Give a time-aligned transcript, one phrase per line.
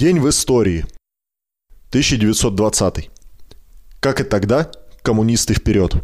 [0.00, 0.86] День в истории.
[1.88, 3.10] 1920.
[3.98, 4.70] Как и тогда,
[5.02, 5.96] коммунисты вперед.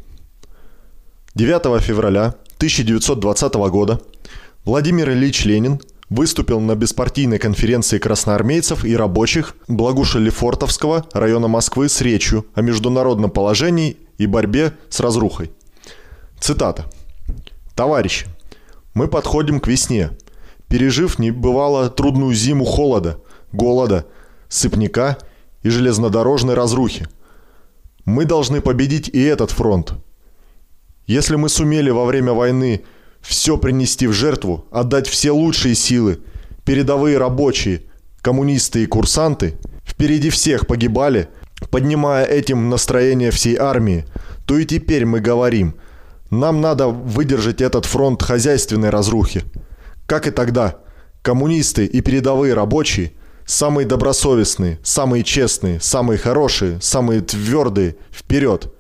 [1.37, 4.01] 9 февраля 1920 года
[4.65, 5.81] Владимир Ильич Ленин
[6.11, 13.97] выступил на беспартийной конференции красноармейцев и рабочих Благуша-Лефортовского района Москвы с речью о международном положении
[14.19, 15.53] и борьбе с разрухой.
[16.41, 16.87] Цитата.
[17.77, 18.27] «Товарищи,
[18.93, 20.11] мы подходим к весне,
[20.67, 23.21] пережив небывало трудную зиму холода,
[23.55, 24.07] голода,
[24.49, 25.19] сыпняка
[25.63, 27.07] и железнодорожной разрухи.
[28.05, 29.95] Мы должны победить и этот фронт.
[31.07, 32.85] Если мы сумели во время войны
[33.21, 36.21] все принести в жертву, отдать все лучшие силы,
[36.65, 37.83] передовые рабочие,
[38.21, 41.29] коммунисты и курсанты, впереди всех погибали,
[41.71, 44.05] поднимая этим настроение всей армии,
[44.47, 45.75] то и теперь мы говорим,
[46.31, 49.45] нам надо выдержать этот фронт хозяйственной разрухи.
[50.07, 50.79] Как и тогда,
[51.23, 53.13] коммунисты и передовые рабочие–
[53.47, 58.73] Самые добросовестные, самые честные, самые хорошие, самые твердые– вперед!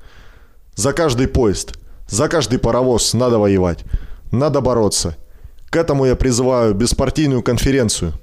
[0.74, 1.74] За каждый поезд,
[2.08, 3.84] за каждый паровоз надо воевать.
[4.32, 5.16] Надо бороться.
[5.70, 8.14] К этому я призываю беспартийную конференцию.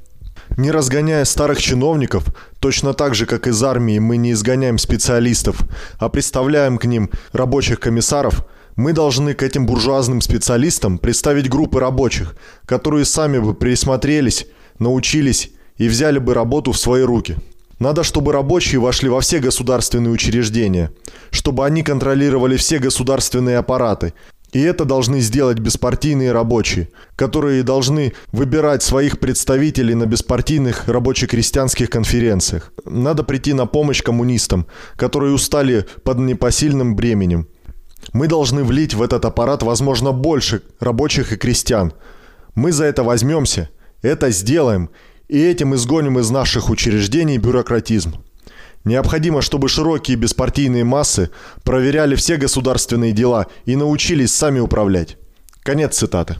[0.57, 2.25] Не разгоняя старых чиновников,
[2.59, 5.61] точно так же, как из армии мы не изгоняем специалистов,
[5.97, 8.45] а представляем к ним рабочих комиссаров,
[8.75, 14.47] мы должны к этим буржуазным специалистам представить группы рабочих, которые сами бы присмотрелись,
[14.79, 15.51] научились
[15.81, 17.37] и взяли бы работу в свои руки.
[17.79, 20.91] Надо, чтобы рабочие вошли во все государственные учреждения,
[21.31, 24.13] чтобы они контролировали все государственные аппараты.
[24.53, 32.71] И это должны сделать беспартийные рабочие, которые должны выбирать своих представителей на беспартийных рабоче-крестьянских конференциях.
[32.85, 37.47] Надо прийти на помощь коммунистам, которые устали под непосильным бременем.
[38.13, 41.91] Мы должны влить в этот аппарат, возможно, больше рабочих и крестьян.
[42.53, 43.69] Мы за это возьмемся,
[44.03, 44.91] это сделаем–
[45.31, 48.15] и этим изгоним из наших учреждений бюрократизм.
[48.83, 51.29] Необходимо, чтобы широкие беспартийные массы
[51.63, 55.17] проверяли все государственные дела и научились сами управлять.
[55.63, 56.35] Конец цитаты.